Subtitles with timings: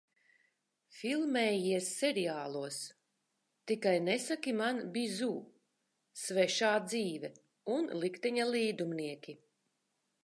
[0.99, 2.79] "Filmējies seriālos
[3.71, 5.31] "Tikai nesaki man Bizu",
[6.23, 7.33] "Svešā dzīve"
[7.77, 9.41] un "Likteņa līdumnieki"."